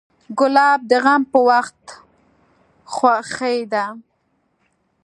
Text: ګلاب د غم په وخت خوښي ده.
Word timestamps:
ګلاب 0.39 0.79
د 0.91 0.93
غم 1.03 1.21
په 1.31 1.39
وخت 1.49 1.81
خوښي 2.93 3.59
ده. 3.73 3.85